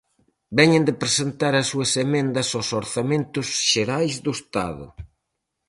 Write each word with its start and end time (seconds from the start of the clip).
Veñen 0.57 0.83
de 0.87 0.93
presentar 1.01 1.53
as 1.57 1.67
súas 1.71 1.91
emendas 2.05 2.47
aos 2.51 2.69
Orzamentos 2.81 3.47
Xerais 3.71 4.13
do 4.25 4.31
Estado. 4.39 4.85